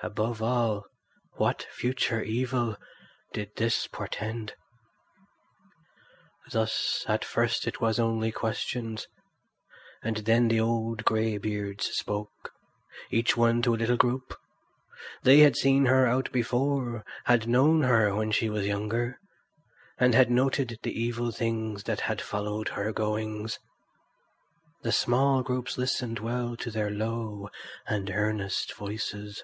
Above 0.00 0.40
all, 0.40 0.86
what 1.38 1.66
future 1.72 2.22
evil 2.22 2.76
did 3.32 3.50
this 3.56 3.88
portend? 3.88 4.54
Thus 6.52 7.04
at 7.08 7.24
first 7.24 7.66
it 7.66 7.80
was 7.80 7.98
only 7.98 8.30
questions. 8.30 9.08
And 10.00 10.18
then 10.18 10.46
the 10.46 10.60
old 10.60 11.04
grey 11.04 11.36
beards 11.36 11.86
spoke, 11.86 12.52
each 13.10 13.36
one 13.36 13.60
to 13.62 13.74
a 13.74 13.76
little 13.76 13.96
group; 13.96 14.38
they 15.24 15.38
had 15.40 15.56
seen 15.56 15.86
her 15.86 16.06
out 16.06 16.30
before, 16.30 17.04
had 17.24 17.48
known 17.48 17.82
her 17.82 18.14
when 18.14 18.30
she 18.30 18.48
was 18.48 18.64
younger, 18.68 19.18
and 19.98 20.14
had 20.14 20.30
noted 20.30 20.78
the 20.84 20.92
evil 20.92 21.32
things 21.32 21.82
that 21.82 22.02
had 22.02 22.20
followed 22.20 22.68
her 22.68 22.92
goings: 22.92 23.58
the 24.82 24.92
small 24.92 25.42
groups 25.42 25.76
listened 25.76 26.20
well 26.20 26.56
to 26.56 26.70
their 26.70 26.88
low 26.88 27.50
and 27.88 28.10
earnest 28.12 28.72
voices. 28.76 29.42